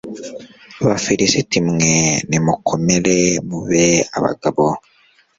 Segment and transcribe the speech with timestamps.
[0.85, 1.93] bafilisiti mwe,
[2.29, 3.17] nimukomere
[3.47, 3.85] mube
[4.17, 4.65] abagabo